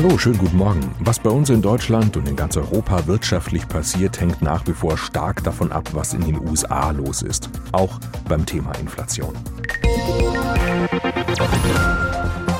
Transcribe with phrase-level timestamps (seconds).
[0.00, 0.94] Hallo, schönen guten Morgen.
[1.00, 4.96] Was bei uns in Deutschland und in ganz Europa wirtschaftlich passiert, hängt nach wie vor
[4.96, 7.50] stark davon ab, was in den USA los ist.
[7.72, 9.34] Auch beim Thema Inflation.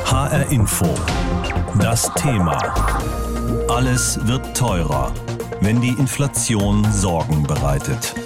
[0.04, 0.92] HR Info.
[1.80, 2.58] Das Thema.
[3.68, 5.12] Alles wird teurer,
[5.60, 8.16] wenn die Inflation Sorgen bereitet.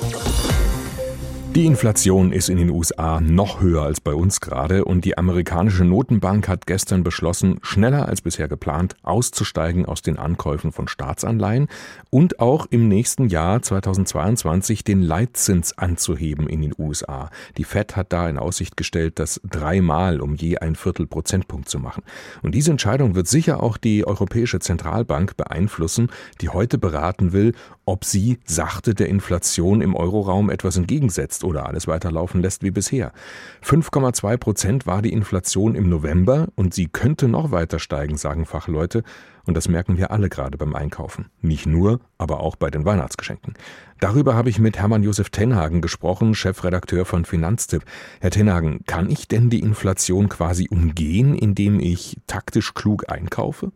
[1.54, 5.84] Die Inflation ist in den USA noch höher als bei uns gerade und die amerikanische
[5.84, 11.68] Notenbank hat gestern beschlossen, schneller als bisher geplant auszusteigen aus den Ankäufen von Staatsanleihen
[12.08, 17.28] und auch im nächsten Jahr 2022 den Leitzins anzuheben in den USA.
[17.58, 21.78] Die Fed hat da in Aussicht gestellt, das dreimal um je ein Viertel Prozentpunkt zu
[21.78, 22.02] machen.
[22.40, 26.08] Und diese Entscheidung wird sicher auch die Europäische Zentralbank beeinflussen,
[26.40, 27.52] die heute beraten will,
[27.84, 32.70] ob sie sachte der Inflation im Euroraum etwas entgegensetzt lässt oder alles weiterlaufen lässt wie
[32.70, 33.12] bisher.
[33.64, 39.02] 5,2 Prozent war die Inflation im November und sie könnte noch weiter steigen, sagen Fachleute.
[39.44, 41.26] Und das merken wir alle gerade beim Einkaufen.
[41.40, 43.54] Nicht nur, aber auch bei den Weihnachtsgeschenken.
[43.98, 47.82] Darüber habe ich mit Hermann Josef Tenhagen gesprochen, Chefredakteur von Finanztipp.
[48.20, 53.72] Herr Tenhagen, kann ich denn die Inflation quasi umgehen, indem ich taktisch klug einkaufe?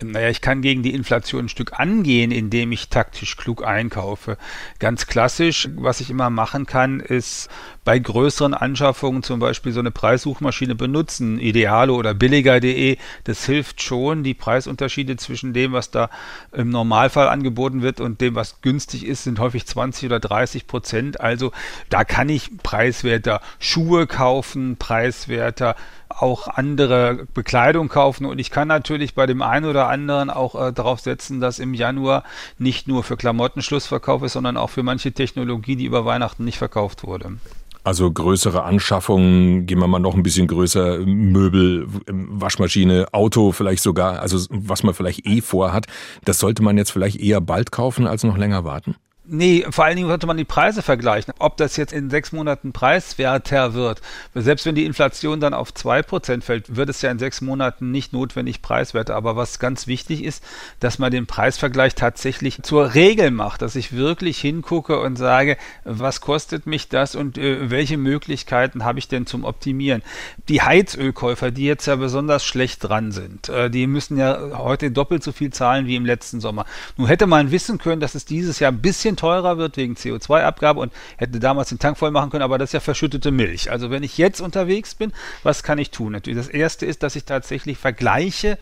[0.00, 4.38] Naja, ich kann gegen die Inflation ein Stück angehen, indem ich taktisch klug einkaufe.
[4.78, 7.48] Ganz klassisch, was ich immer machen kann, ist
[7.84, 12.96] bei größeren Anschaffungen zum Beispiel so eine Preissuchmaschine benutzen, Idealo oder billiger.de.
[13.24, 16.10] Das hilft schon, die Preisunterschiede zwischen dem, was da
[16.52, 21.20] im Normalfall angeboten wird und dem, was günstig ist, sind häufig 20 oder 30 Prozent.
[21.20, 21.50] Also
[21.88, 25.74] da kann ich preiswerter Schuhe kaufen, preiswerter
[26.08, 30.72] auch andere Bekleidung kaufen und ich kann natürlich bei dem einen oder anderen auch äh,
[30.72, 32.24] darauf setzen, dass im Januar
[32.58, 36.58] nicht nur für Klamotten Schlussverkauf ist, sondern auch für manche Technologie, die über Weihnachten nicht
[36.58, 37.38] verkauft wurde.
[37.84, 44.20] Also größere Anschaffungen, gehen wir mal noch ein bisschen größer, Möbel, Waschmaschine, Auto vielleicht sogar,
[44.20, 45.86] also was man vielleicht eh vorhat,
[46.24, 48.96] das sollte man jetzt vielleicht eher bald kaufen als noch länger warten?
[49.30, 51.34] Nee, vor allen Dingen sollte man die Preise vergleichen.
[51.38, 54.00] Ob das jetzt in sechs Monaten preiswerter wird.
[54.34, 57.90] Selbst wenn die Inflation dann auf zwei Prozent fällt, wird es ja in sechs Monaten
[57.90, 59.14] nicht notwendig preiswerter.
[59.14, 60.42] Aber was ganz wichtig ist,
[60.80, 66.22] dass man den Preisvergleich tatsächlich zur Regel macht, dass ich wirklich hingucke und sage, was
[66.22, 70.02] kostet mich das und äh, welche Möglichkeiten habe ich denn zum Optimieren.
[70.48, 75.22] Die Heizölkäufer, die jetzt ja besonders schlecht dran sind, äh, die müssen ja heute doppelt
[75.22, 76.64] so viel zahlen wie im letzten Sommer.
[76.96, 80.80] Nun hätte man wissen können, dass es dieses Jahr ein bisschen teurer wird wegen CO2-Abgabe
[80.80, 83.70] und hätte damals den Tank voll machen können, aber das ist ja verschüttete Milch.
[83.70, 85.12] Also wenn ich jetzt unterwegs bin,
[85.42, 86.12] was kann ich tun?
[86.12, 88.58] Natürlich, das erste ist, dass ich tatsächlich vergleiche,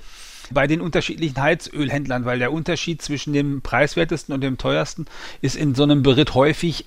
[0.51, 5.07] bei den unterschiedlichen Heizölhändlern, weil der Unterschied zwischen dem preiswertesten und dem teuersten
[5.41, 6.87] ist in so einem Beritt häufig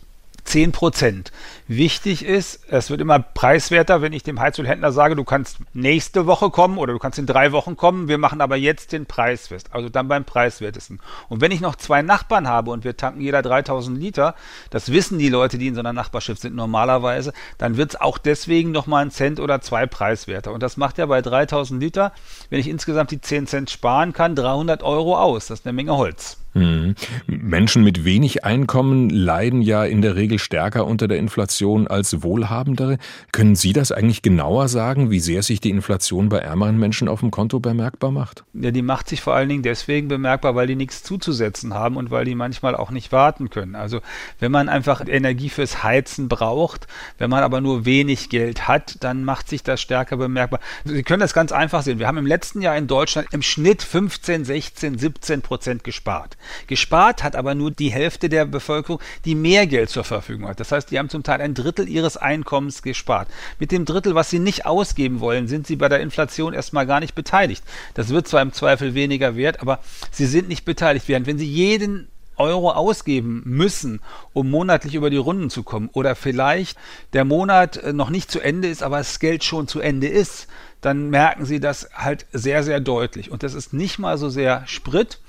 [0.50, 1.32] 10 Prozent.
[1.68, 6.50] Wichtig ist, es wird immer preiswerter, wenn ich dem Heizölhändler sage, du kannst nächste Woche
[6.50, 9.70] kommen oder du kannst in drei Wochen kommen, wir machen aber jetzt den Preis fest.
[9.74, 11.02] Also dann beim preiswertesten.
[11.28, 14.34] Und wenn ich noch zwei Nachbarn habe und wir tanken jeder 3000 Liter,
[14.72, 18.18] das wissen die Leute, die in so einer Nachbarschaft sind normalerweise, dann wird es auch
[18.18, 20.52] deswegen nochmal einen Cent oder zwei preiswerter.
[20.52, 22.12] Und das macht ja bei 3000 Liter,
[22.50, 25.46] wenn ich insgesamt die 10 Cent sparen kann, 300 Euro aus.
[25.46, 26.38] Das ist eine Menge Holz.
[26.54, 26.96] Mhm.
[27.28, 32.98] Menschen mit wenig Einkommen leiden ja in der Regel stärker unter der Inflation als Wohlhabendere.
[33.32, 37.20] Können Sie das eigentlich genauer sagen, wie sehr sich die Inflation bei ärmeren Menschen auf
[37.20, 38.44] dem Konto bemerkbar macht?
[38.54, 42.10] Ja, die macht sich vor allen Dingen deswegen bemerkbar, weil die nichts zuzusetzen haben und
[42.12, 43.76] weil die manchmal auch nicht warten können.
[43.76, 44.02] Also
[44.40, 46.88] wenn man einfach Energie fürs Heizen braucht,
[47.18, 50.60] wenn man aber nur wenig Geld hat, dann macht sich das stärker bemerkbar.
[50.84, 52.00] Sie können das ganz einfach sehen.
[52.00, 56.38] Wir haben im letzten Jahr in Deutschland im Schnitt 15, 16, 17 Prozent gespart.
[56.68, 60.60] Gespart hat aber nur die Hälfte der Bevölkerung, die mehr Geld zur Verfügung hat.
[60.60, 63.28] Das heißt, die haben zum Teil ein Drittel ihres Einkommens gespart.
[63.60, 67.00] Mit dem Drittel, was sie nicht ausgeben wollen, sind sie bei der Inflation erstmal gar
[67.00, 67.64] nicht beteiligt.
[67.94, 69.80] Das wird zwar im Zweifel weniger wert, aber
[70.12, 71.08] sie sind nicht beteiligt.
[71.08, 72.08] Während wenn sie jeden
[72.40, 74.00] Euro ausgeben müssen,
[74.34, 76.78] um monatlich über die Runden zu kommen oder vielleicht
[77.14, 80.48] der Monat äh, noch nicht zu Ende ist, aber das Geld schon zu Ende ist,
[80.82, 83.32] dann merken sie das halt sehr, sehr deutlich.
[83.32, 85.20] Und das ist nicht mal so sehr Sprit,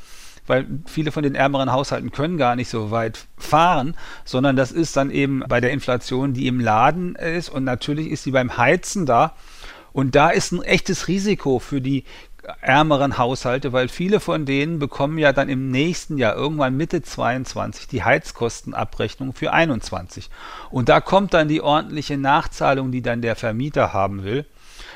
[0.51, 3.95] weil viele von den ärmeren Haushalten können gar nicht so weit fahren,
[4.25, 8.25] sondern das ist dann eben bei der Inflation, die im Laden ist und natürlich ist
[8.25, 9.35] sie beim Heizen da.
[9.93, 12.05] Und da ist ein echtes Risiko für die
[12.61, 17.87] ärmeren Haushalte, weil viele von denen bekommen ja dann im nächsten Jahr irgendwann Mitte 22
[17.87, 20.31] die Heizkostenabrechnung für 21.
[20.71, 24.47] Und da kommt dann die ordentliche Nachzahlung, die dann der Vermieter haben will.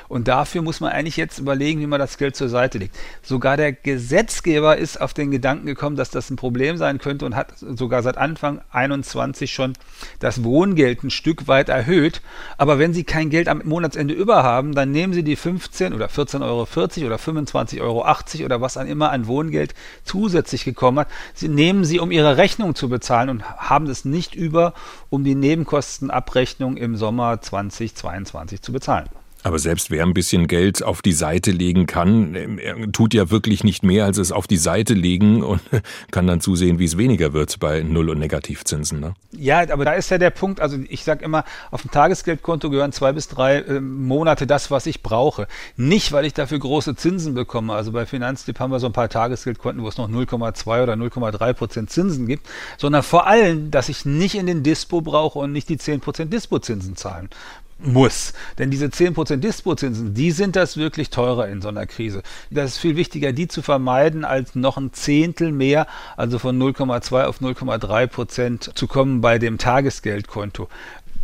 [0.07, 2.95] Und dafür muss man eigentlich jetzt überlegen, wie man das Geld zur Seite legt.
[3.21, 7.35] Sogar der Gesetzgeber ist auf den Gedanken gekommen, dass das ein Problem sein könnte und
[7.35, 9.73] hat sogar seit Anfang 21 schon
[10.19, 12.21] das Wohngeld ein Stück weit erhöht.
[12.57, 16.07] Aber wenn Sie kein Geld am Monatsende über haben, dann nehmen Sie die 15 oder
[16.07, 16.61] 14,40 Euro
[17.07, 19.73] oder 25,80 Euro oder was an immer an Wohngeld
[20.03, 21.07] zusätzlich gekommen hat.
[21.33, 24.73] Sie nehmen sie, um Ihre Rechnung zu bezahlen und haben es nicht über,
[25.09, 29.09] um die Nebenkostenabrechnung im Sommer 2022 zu bezahlen.
[29.45, 33.63] Aber selbst wer ein bisschen Geld auf die Seite legen kann, er tut ja wirklich
[33.63, 35.61] nicht mehr, als es auf die Seite legen und
[36.09, 38.99] kann dann zusehen, wie es weniger wird bei Null- und Negativzinsen.
[38.99, 39.13] Ne?
[39.33, 42.91] Ja, aber da ist ja der Punkt, also ich sage immer, auf dem Tagesgeldkonto gehören
[42.91, 45.47] zwei bis drei äh, Monate das, was ich brauche.
[45.77, 47.73] Nicht, weil ich dafür große Zinsen bekomme.
[47.73, 51.53] Also bei Finanztipp haben wir so ein paar Tagesgeldkonten, wo es noch 0,2 oder 0,3
[51.53, 52.49] Prozent Zinsen gibt,
[52.79, 56.33] sondern vor allem, dass ich nicht in den Dispo brauche und nicht die 10 Prozent
[56.33, 57.29] Dispo-Zinsen zahlen
[57.77, 58.33] muss.
[58.57, 62.23] Denn diese 10% Dispozinsen, die sind das wirklich teurer in so einer Krise.
[62.49, 67.25] Das ist viel wichtiger, die zu vermeiden, als noch ein Zehntel mehr, also von 0,2
[67.25, 70.69] auf 0,3% zu kommen bei dem Tagesgeldkonto.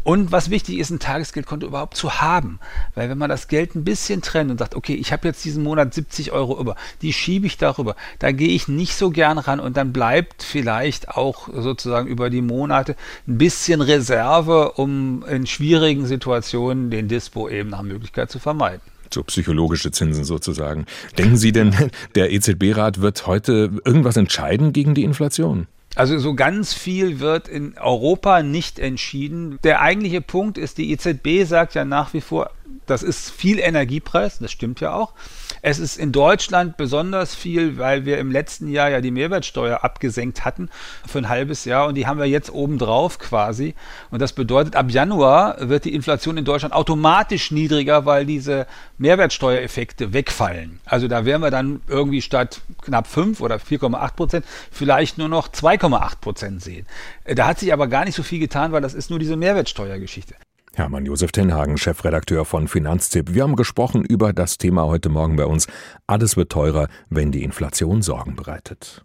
[0.04, 2.60] Und was wichtig ist, ein Tagesgeldkonto überhaupt zu haben.
[2.96, 5.64] Weil wenn man das Geld ein bisschen trennt und sagt, okay, ich habe jetzt diesen
[5.64, 9.60] Monat 70 Euro über, die schiebe ich darüber, da gehe ich nicht so gern ran
[9.60, 12.96] und dann bleibt vielleicht auch sozusagen über die Monate
[13.28, 18.82] ein bisschen Reserve, um in schwierigen Situationen den Dispo eben nach Möglichkeit zu vermeiden
[19.14, 20.86] so psychologische Zinsen sozusagen.
[21.18, 21.76] Denken Sie denn,
[22.16, 25.68] der EZB-Rat wird heute irgendwas entscheiden gegen die Inflation?
[25.96, 29.60] Also so ganz viel wird in Europa nicht entschieden.
[29.64, 32.50] Der eigentliche Punkt ist, die EZB sagt ja nach wie vor,
[32.86, 35.14] das ist viel Energiepreis, das stimmt ja auch.
[35.62, 40.44] Es ist in Deutschland besonders viel, weil wir im letzten Jahr ja die Mehrwertsteuer abgesenkt
[40.44, 40.70] hatten
[41.08, 43.76] für ein halbes Jahr und die haben wir jetzt obendrauf quasi.
[44.10, 50.14] Und das bedeutet, ab Januar wird die Inflation in Deutschland automatisch niedriger, weil diese Mehrwertsteuereffekte
[50.14, 50.80] wegfallen.
[50.86, 55.50] Also da wären wir dann irgendwie statt knapp 5 oder 4,8 Prozent vielleicht nur noch
[55.50, 56.88] 2,8 Prozent sehen.
[57.26, 60.36] Da hat sich aber gar nicht so viel getan, weil das ist nur diese Mehrwertsteuergeschichte.
[60.74, 63.34] Hermann Josef Tenhagen, Chefredakteur von Finanztipp.
[63.34, 65.68] Wir haben gesprochen über das Thema heute Morgen bei uns.
[66.08, 69.00] Alles wird teurer, wenn die Inflation Sorgen bereitet.